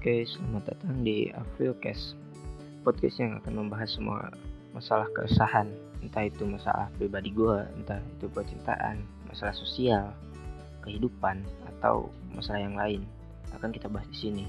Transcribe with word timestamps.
Oke, 0.00 0.24
selamat 0.24 0.64
datang 0.64 1.04
di 1.04 1.28
Afrilcast 1.28 2.16
Podcast 2.88 3.20
yang 3.20 3.36
akan 3.36 3.52
membahas 3.52 4.00
semua 4.00 4.32
masalah 4.72 5.04
keresahan 5.12 5.68
Entah 6.00 6.24
itu 6.24 6.40
masalah 6.48 6.88
pribadi 6.96 7.28
gue, 7.28 7.68
entah 7.76 8.00
itu 8.16 8.24
percintaan, 8.32 9.04
masalah 9.28 9.52
sosial, 9.52 10.16
kehidupan, 10.80 11.44
atau 11.68 12.08
masalah 12.32 12.64
yang 12.64 12.80
lain 12.80 13.04
Akan 13.52 13.76
kita 13.76 13.92
bahas 13.92 14.08
di 14.16 14.16
sini. 14.24 14.44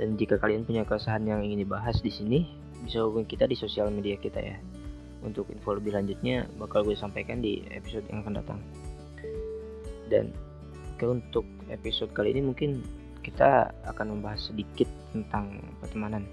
Dan 0.00 0.16
jika 0.16 0.40
kalian 0.40 0.64
punya 0.64 0.88
keresahan 0.88 1.28
yang 1.28 1.44
ingin 1.44 1.68
dibahas 1.68 2.00
di 2.00 2.08
sini, 2.08 2.48
bisa 2.80 3.04
hubungi 3.04 3.36
kita 3.36 3.44
di 3.44 3.60
sosial 3.60 3.92
media 3.92 4.16
kita 4.16 4.40
ya. 4.40 4.56
Untuk 5.20 5.52
info 5.52 5.76
lebih 5.76 5.92
lanjutnya 5.92 6.48
bakal 6.56 6.88
gue 6.88 6.96
sampaikan 6.96 7.44
di 7.44 7.60
episode 7.76 8.08
yang 8.08 8.24
akan 8.24 8.40
datang. 8.40 8.64
Dan 10.08 10.32
oke 10.96 11.04
untuk 11.04 11.44
episode 11.68 12.08
kali 12.16 12.32
ini 12.32 12.40
mungkin 12.40 12.80
kita 13.20 13.70
akan 13.86 14.16
membahas 14.16 14.50
sedikit 14.52 14.88
tentang 15.12 15.60
pertemanan. 15.80 16.24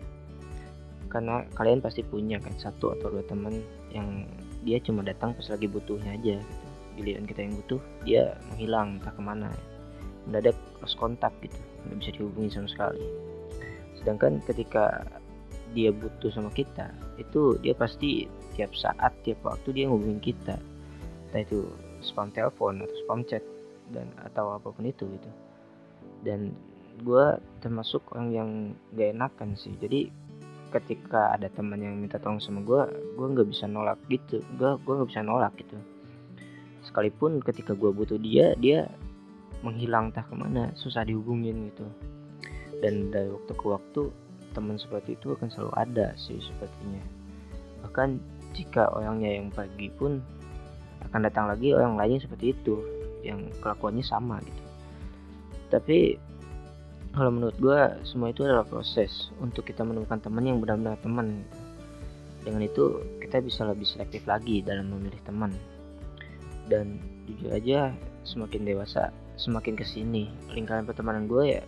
Karena 1.07 1.43
kalian 1.55 1.79
pasti 1.79 2.03
punya 2.03 2.39
kan 2.39 2.51
satu 2.59 2.91
atau 2.95 3.11
dua 3.11 3.23
teman 3.27 3.63
yang 3.95 4.27
dia 4.67 4.79
cuma 4.83 5.03
datang 5.03 5.31
pas 5.31 5.47
lagi 5.47 5.67
butuhnya 5.67 6.15
aja. 6.15 6.37
Gitu. 6.39 6.65
giliran 6.97 7.29
kita 7.29 7.45
yang 7.45 7.53
butuh 7.61 7.81
dia 8.09 8.23
menghilang 8.49 8.97
entah 8.97 9.13
ke 9.13 9.21
mana. 9.21 9.49
Mendadak 10.25 10.57
lost 10.81 10.97
kontak 10.97 11.29
gitu 11.45 11.55
nggak 11.87 11.97
bisa 12.03 12.11
dihubungi 12.17 12.49
sama 12.51 12.67
sekali. 12.67 13.05
Sedangkan 14.01 14.43
ketika 14.43 15.05
dia 15.71 15.93
butuh 15.93 16.31
sama 16.31 16.49
kita 16.55 16.89
itu 17.21 17.59
dia 17.61 17.75
pasti 17.77 18.25
tiap 18.55 18.73
saat 18.73 19.13
tiap 19.21 19.39
waktu 19.45 19.69
dia 19.77 19.85
ngubungin 19.87 20.19
kita. 20.19 20.57
Entah 21.29 21.41
itu 21.45 21.69
spam 22.01 22.33
telepon 22.33 22.81
atau 22.81 22.97
spam 23.05 23.21
chat 23.29 23.45
dan 23.93 24.09
atau 24.25 24.57
apa 24.57 24.67
pun 24.73 24.83
itu 24.89 25.05
gitu. 25.05 25.29
Dan 26.25 26.51
gue 27.01 27.25
termasuk 27.61 28.01
orang 28.13 28.29
yang 28.33 28.49
gak 28.97 29.13
enakan 29.13 29.53
sih. 29.53 29.73
Jadi 29.77 30.09
ketika 30.67 31.31
ada 31.31 31.47
teman 31.47 31.79
yang 31.79 31.95
minta 31.95 32.19
tolong 32.19 32.43
sama 32.43 32.59
gue 32.59 32.81
gue 33.15 33.27
nggak 33.27 33.47
bisa 33.49 33.65
nolak 33.69 33.99
gitu. 34.11 34.43
Gue 34.59 34.75
gue 34.81 34.93
nggak 34.93 35.09
bisa 35.09 35.23
nolak 35.23 35.53
gitu. 35.59 35.77
Sekalipun 36.83 37.39
ketika 37.43 37.75
gue 37.75 37.91
butuh 37.91 38.19
dia 38.19 38.53
dia 38.59 38.87
menghilang 39.65 40.13
entah 40.13 40.25
ke 40.27 40.35
mana 40.35 40.71
susah 40.75 41.07
dihubungin 41.07 41.71
gitu. 41.73 41.87
Dan 42.83 43.09
dari 43.09 43.31
waktu 43.31 43.53
ke 43.57 43.65
waktu 43.65 44.01
teman 44.53 44.77
seperti 44.77 45.17
itu 45.17 45.33
akan 45.33 45.49
selalu 45.49 45.73
ada 45.77 46.07
sih 46.17 46.37
sepertinya. 46.41 47.01
Bahkan 47.85 48.09
jika 48.57 48.89
orangnya 48.93 49.37
yang 49.37 49.53
pergi 49.53 49.89
pun 49.93 50.21
akan 51.09 51.21
datang 51.23 51.45
lagi 51.47 51.71
orang 51.77 51.95
lainnya 51.95 52.25
seperti 52.25 52.53
itu 52.57 52.81
yang 53.21 53.49
kelakuannya 53.61 54.03
sama 54.05 54.41
gitu. 54.41 54.63
Tapi 55.67 56.17
kalau 57.17 57.33
menurut 57.33 57.57
gue 57.57 57.81
semua 58.05 58.29
itu 58.29 58.45
adalah 58.45 58.61
proses 58.61 59.33
untuk 59.41 59.65
kita 59.65 59.81
menemukan 59.81 60.21
teman 60.21 60.45
yang 60.45 60.61
benar-benar 60.61 61.01
teman. 61.01 61.41
Dengan 62.45 62.61
itu 62.61 63.01
kita 63.17 63.41
bisa 63.41 63.65
lebih 63.65 63.89
selektif 63.89 64.29
lagi 64.29 64.61
dalam 64.61 64.93
memilih 64.93 65.17
teman. 65.25 65.49
Dan 66.69 67.01
jujur 67.25 67.57
aja 67.57 67.89
semakin 68.21 68.69
dewasa 68.69 69.09
semakin 69.33 69.73
ke 69.73 69.81
sini 69.81 70.29
lingkaran 70.53 70.85
pertemanan 70.85 71.25
gue 71.25 71.57
ya 71.57 71.63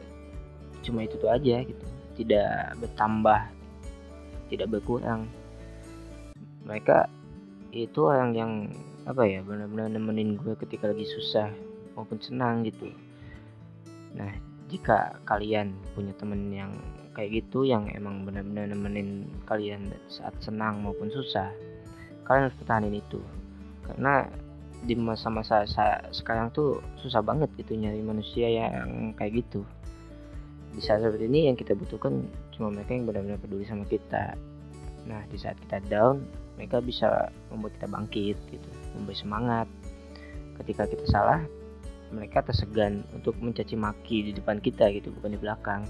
cuma 0.86 1.02
itu 1.02 1.17
tuh 1.17 1.33
aja 1.33 1.66
gitu. 1.66 1.86
Tidak 2.22 2.78
bertambah 2.78 3.50
tidak 4.53 4.69
berkurang. 4.69 5.25
Mereka 6.69 7.09
itu 7.73 8.06
orang 8.06 8.38
yang 8.38 8.52
apa 9.09 9.25
ya 9.25 9.41
benar-benar 9.41 9.89
nemenin 9.89 10.38
gue 10.38 10.53
ketika 10.61 10.94
lagi 10.94 11.09
susah 11.09 11.50
maupun 11.97 12.22
senang 12.22 12.61
gitu. 12.69 12.94
Nah 14.13 14.48
jika 14.69 15.18
kalian 15.25 15.74
punya 15.97 16.13
temen 16.16 16.53
yang 16.53 16.72
kayak 17.18 17.44
gitu 17.44 17.66
yang 17.66 17.90
emang 17.91 18.24
benar-benar 18.24 18.69
nemenin 18.69 19.28
kalian 19.50 19.91
saat 20.07 20.31
senang 20.40 20.80
maupun 20.85 21.09
susah 21.09 21.52
kalian 22.30 22.46
harus 22.46 22.57
pertahanin 22.62 22.94
itu. 23.02 23.19
Karena 23.90 24.29
di 24.85 24.94
masa-masa 24.94 25.66
sekarang 26.13 26.53
tuh 26.53 26.79
susah 27.02 27.25
banget 27.25 27.50
gitu 27.58 27.74
nyari 27.74 28.00
manusia 28.06 28.47
yang 28.47 29.12
kayak 29.18 29.41
gitu. 29.41 29.66
Di 30.78 30.79
saat 30.85 31.02
seperti 31.02 31.25
ini 31.25 31.50
yang 31.50 31.58
kita 31.58 31.74
butuhkan 31.74 32.29
cuma 32.53 32.69
mereka 32.69 32.94
yang 32.94 33.09
benar-benar 33.09 33.41
peduli 33.41 33.66
sama 33.66 33.84
kita. 33.90 34.38
Nah 35.09 35.25
di 35.34 35.38
saat 35.41 35.58
kita 35.58 35.81
down 35.90 36.22
mereka 36.56 36.78
bisa 36.85 37.34
membuat 37.50 37.74
kita 37.81 37.88
bangkit 37.90 38.38
gitu 38.53 38.69
memberi 38.94 39.18
semangat. 39.18 39.68
Ketika 40.62 40.85
kita 40.85 41.09
salah 41.09 41.41
mereka 42.09 42.42
tersegan 42.42 43.06
untuk 43.14 43.38
mencaci 43.38 43.78
maki 43.78 44.30
di 44.30 44.31
depan 44.34 44.58
kita 44.62 44.90
gitu 44.94 45.14
bukan 45.14 45.36
di 45.36 45.40
belakang. 45.40 45.81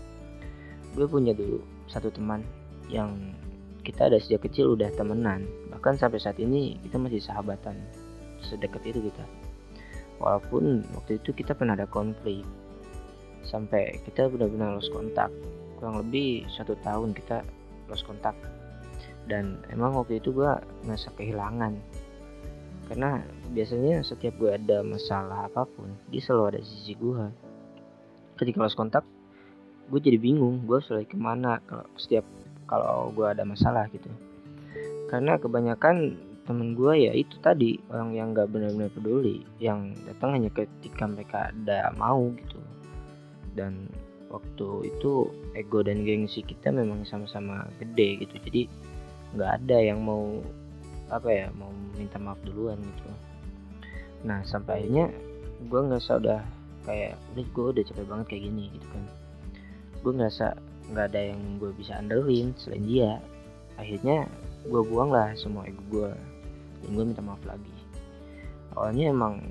Gue 0.95 1.05
punya 1.07 1.31
dulu 1.31 1.63
satu 1.87 2.11
teman 2.11 2.43
yang 2.91 3.13
kita 3.85 4.11
ada 4.11 4.19
sejak 4.19 4.45
kecil 4.45 4.75
udah 4.75 4.91
temenan. 4.93 5.47
Bahkan 5.71 5.97
sampai 5.97 6.19
saat 6.19 6.37
ini 6.37 6.77
kita 6.83 6.99
masih 6.99 7.23
sahabatan 7.23 7.79
sedekat 8.43 8.83
itu 8.85 8.99
kita. 9.09 9.25
Walaupun 10.19 10.83
waktu 10.93 11.17
itu 11.17 11.31
kita 11.31 11.55
pernah 11.55 11.79
ada 11.79 11.87
konflik 11.87 12.43
sampai 13.47 14.03
kita 14.03 14.27
benar-benar 14.27 14.75
lost 14.75 14.91
kontak. 14.91 15.31
Kurang 15.79 16.03
lebih 16.03 16.43
satu 16.51 16.75
tahun 16.83 17.15
kita 17.15 17.41
lost 17.87 18.03
kontak. 18.03 18.35
Dan 19.29 19.63
emang 19.71 19.95
waktu 19.95 20.19
itu 20.19 20.35
gue 20.35 20.51
ngerasa 20.83 21.15
kehilangan 21.15 21.79
karena 22.89 23.21
biasanya 23.53 24.01
setiap 24.01 24.33
gue 24.41 24.49
ada 24.49 24.81
masalah 24.81 25.45
apa 25.45 25.69
pun 25.69 25.93
dia 26.09 26.21
selalu 26.25 26.57
ada 26.57 26.61
sisi 26.65 26.97
gue 26.97 27.29
ketika 28.41 28.65
lost 28.65 28.73
kontak 28.73 29.05
gue 29.89 29.99
jadi 30.01 30.17
bingung 30.17 30.65
gue 30.65 30.81
selalu 30.81 31.05
ke 31.05 31.17
mana 31.17 31.61
kalau 31.65 31.85
setiap 31.97 32.25
kalau 32.69 33.09
gue 33.09 33.25
ada 33.25 33.41
masalah 33.41 33.89
gitu. 33.89 34.07
Karena 35.09 35.41
kebanyakan 35.41 36.13
temen 36.45 36.77
gue 36.77 37.09
ya 37.09 37.13
itu 37.17 37.41
tadi 37.41 37.81
orang 37.89 38.13
yang 38.13 38.37
gak 38.37 38.53
benar-benar 38.53 38.93
peduli 38.93 39.41
yang 39.57 39.97
datang 40.05 40.37
hanya 40.37 40.53
ketika 40.53 41.09
mereka 41.09 41.49
ada 41.49 41.89
mau 41.97 42.29
gitu. 42.37 42.61
Dan 43.57 43.89
waktu 44.29 44.93
itu 44.93 45.33
ego 45.57 45.81
dan 45.81 46.05
gengsi 46.05 46.45
kita 46.45 46.69
memang 46.69 47.01
sama-sama 47.09 47.65
gede 47.81 48.21
gitu. 48.21 48.37
Jadi 48.45 48.61
nggak 49.33 49.51
ada 49.61 49.77
yang 49.77 50.05
mau 50.05 50.41
apa 51.09 51.29
ya 51.29 51.47
mau 51.57 51.73
minta 51.97 52.21
maaf 52.21 52.37
duluan 52.45 52.77
gitu. 52.77 53.09
Nah 54.23 54.45
sampai 54.45 54.85
akhirnya 54.85 55.09
gue 55.65 55.81
ngerasa 55.81 56.21
udah 56.21 56.41
kayak 56.85 57.17
udah 57.35 57.45
gue 57.45 57.65
udah 57.75 57.83
capek 57.83 58.05
banget 58.07 58.25
kayak 58.29 58.43
gini 58.47 58.63
gitu 58.77 58.87
kan. 58.93 59.03
Gue 60.05 60.11
ngerasa 60.15 60.47
nggak 60.89 61.05
ada 61.13 61.21
yang 61.33 61.41
gue 61.57 61.71
bisa 61.75 61.97
andelin 61.97 62.53
selain 62.55 62.85
dia. 62.85 63.11
Akhirnya 63.81 64.29
gue 64.69 64.81
buang 64.85 65.09
lah 65.09 65.33
semua 65.33 65.65
ego 65.65 65.81
gue 65.89 66.11
dan 66.85 66.89
gue 66.93 67.05
minta 67.09 67.23
maaf 67.25 67.41
lagi. 67.43 67.73
Awalnya 68.77 69.11
emang 69.11 69.41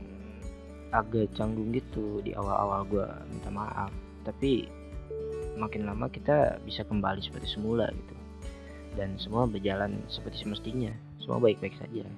agak 0.94 1.28
canggung 1.36 1.68
gitu 1.74 2.24
di 2.24 2.32
awal-awal 2.32 2.88
gue 2.88 3.06
minta 3.28 3.52
maaf 3.52 3.92
tapi 4.24 4.64
makin 5.60 5.84
lama 5.84 6.08
kita 6.08 6.56
bisa 6.64 6.86
kembali 6.86 7.20
seperti 7.20 7.50
semula 7.50 7.90
gitu. 7.90 8.14
Dan 8.96 9.20
semua 9.20 9.44
berjalan 9.44 10.00
seperti 10.08 10.42
semestinya 10.46 11.07
semua 11.28 11.44
baik-baik 11.44 11.76
saja. 11.76 12.08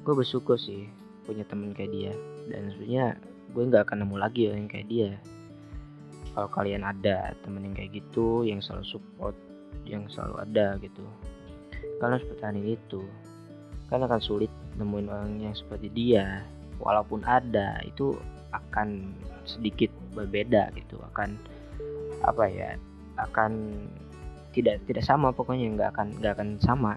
Gue 0.00 0.14
bersyukur 0.16 0.56
sih 0.56 0.88
punya 1.28 1.44
temen 1.44 1.76
kayak 1.76 1.92
dia. 1.92 2.12
Dan 2.48 2.72
sebenarnya 2.72 3.20
gue 3.52 3.62
nggak 3.68 3.84
akan 3.84 4.00
nemu 4.00 4.16
lagi 4.16 4.48
yang 4.48 4.64
kayak 4.64 4.88
dia. 4.88 5.10
Kalau 6.32 6.48
kalian 6.48 6.88
ada 6.88 7.36
temen 7.44 7.68
yang 7.68 7.76
kayak 7.76 8.00
gitu 8.00 8.48
yang 8.48 8.64
selalu 8.64 8.88
support 8.88 9.36
yang 9.84 10.08
selalu 10.08 10.40
ada 10.40 10.80
gitu 10.80 11.04
kalian 12.00 12.16
harus 12.16 12.28
pertahanin 12.32 12.66
itu. 12.80 13.04
Karena 13.92 14.08
akan 14.08 14.22
sulit 14.24 14.48
nemuin 14.80 15.12
orang 15.12 15.32
yang 15.44 15.52
seperti 15.52 15.92
dia. 15.92 16.48
Walaupun 16.80 17.26
ada 17.28 17.76
itu 17.84 18.16
akan 18.56 19.12
sedikit 19.44 19.92
berbeda 20.16 20.72
gitu. 20.80 20.96
Akan 21.12 21.36
apa 22.24 22.48
ya 22.48 22.80
akan 23.20 23.76
tidak 24.56 24.80
tidak 24.88 25.04
sama 25.04 25.28
pokoknya. 25.34 25.76
Nggak 25.76 25.90
akan 25.92 26.06
nggak 26.22 26.32
akan 26.38 26.48
sama 26.62 26.96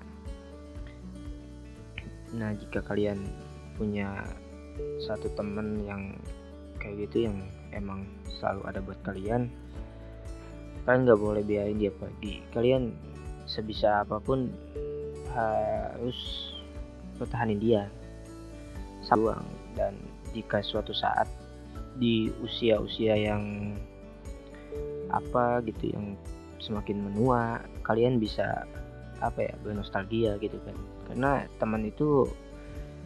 nah 2.32 2.56
jika 2.56 2.80
kalian 2.84 3.20
punya 3.76 4.24
satu 5.04 5.28
temen 5.36 5.84
yang 5.84 6.16
kayak 6.80 7.08
gitu 7.10 7.28
yang 7.30 7.38
emang 7.76 8.08
selalu 8.40 8.62
ada 8.68 8.80
buat 8.80 9.00
kalian 9.04 9.52
kalian 10.86 11.02
nggak 11.06 11.22
boleh 11.22 11.44
biarin 11.46 11.78
dia 11.78 11.94
pergi. 11.94 12.42
Kalian 12.54 12.90
sebisa 13.46 14.02
apa 14.02 14.18
pun 14.18 14.50
harus 15.34 16.18
pertahanin 17.22 17.62
dia. 17.62 17.84
Sabuang 19.06 19.46
dan 19.78 19.98
jika 20.34 20.62
suatu 20.62 20.94
saat 20.94 21.30
di 21.98 22.32
usia-usia 22.42 23.18
yang 23.18 23.76
apa 25.12 25.60
gitu 25.68 25.92
yang 25.92 26.16
semakin 26.64 27.04
menua 27.04 27.60
kalian 27.84 28.16
bisa 28.16 28.64
apa 29.22 29.40
ya 29.46 29.54
bernostalgia 29.62 30.36
gitu 30.42 30.58
kan. 30.66 30.76
Karena 31.08 31.46
teman 31.62 31.86
itu 31.86 32.28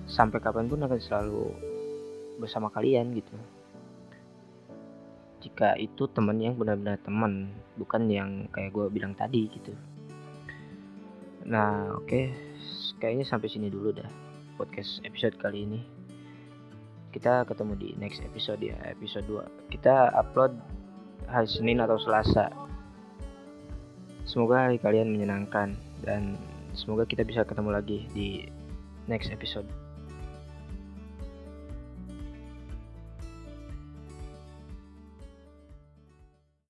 sampai 0.06 0.42
kapan 0.42 0.70
pun 0.70 0.82
akan 0.86 1.00
selalu 1.02 1.52
bersama 2.38 2.70
kalian 2.72 3.16
gitu. 3.16 3.36
Jika 5.46 5.78
itu 5.78 6.10
teman 6.10 6.42
yang 6.42 6.58
benar-benar 6.58 6.98
teman 7.06 7.54
bukan 7.78 8.10
yang 8.10 8.50
kayak 8.50 8.74
gue 8.74 8.86
bilang 8.90 9.14
tadi 9.14 9.46
gitu. 9.52 9.74
Nah 11.46 11.94
oke 11.94 12.10
okay. 12.10 12.26
kayaknya 12.98 13.26
sampai 13.30 13.52
sini 13.52 13.70
dulu 13.70 13.94
dah 13.94 14.10
podcast 14.58 15.04
episode 15.06 15.38
kali 15.38 15.68
ini. 15.70 15.82
Kita 17.14 17.48
ketemu 17.48 17.74
di 17.80 17.90
next 17.96 18.20
episode 18.26 18.60
ya 18.60 18.76
episode 18.90 19.24
2 19.30 19.72
kita 19.72 20.12
upload 20.18 20.58
hari 21.30 21.48
Senin 21.48 21.82
atau 21.82 21.98
Selasa. 22.02 22.50
Semoga 24.26 24.66
hari 24.66 24.82
kalian 24.82 25.14
menyenangkan 25.14 25.78
dan 26.06 26.38
semoga 26.78 27.04
kita 27.10 27.26
bisa 27.26 27.42
ketemu 27.44 27.70
lagi 27.74 28.06
di 28.14 28.46
next 29.10 29.34
episode 29.34 29.66